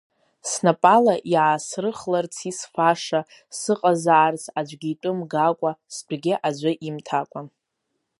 Снапала 0.51 1.15
иаасрыхларц 1.33 2.35
исфаша, 2.51 3.21
сыҟазаарц 3.59 4.43
аӡәгьы 4.59 4.89
итәы 4.93 5.11
мгакәа, 5.19 5.71
стәгьы 5.95 6.33
аӡәы 6.47 6.71
имҭакәан. 6.87 7.47